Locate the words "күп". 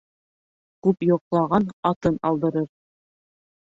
0.87-1.05